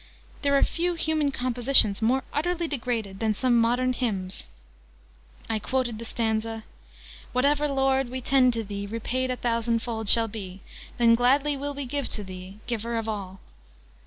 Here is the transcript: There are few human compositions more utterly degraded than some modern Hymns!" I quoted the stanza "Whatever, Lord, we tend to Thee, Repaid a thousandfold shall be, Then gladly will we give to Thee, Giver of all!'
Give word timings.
There 0.41 0.57
are 0.57 0.63
few 0.63 0.95
human 0.95 1.29
compositions 1.31 2.01
more 2.01 2.23
utterly 2.33 2.67
degraded 2.67 3.19
than 3.19 3.35
some 3.35 3.55
modern 3.61 3.93
Hymns!" 3.93 4.47
I 5.47 5.59
quoted 5.59 5.99
the 5.99 6.05
stanza 6.05 6.63
"Whatever, 7.33 7.67
Lord, 7.67 8.09
we 8.09 8.19
tend 8.19 8.53
to 8.53 8.63
Thee, 8.63 8.87
Repaid 8.87 9.29
a 9.29 9.35
thousandfold 9.35 10.09
shall 10.09 10.27
be, 10.27 10.61
Then 10.97 11.13
gladly 11.13 11.55
will 11.55 11.75
we 11.75 11.85
give 11.85 12.07
to 12.13 12.23
Thee, 12.23 12.57
Giver 12.65 12.97
of 12.97 13.07
all!' 13.07 13.39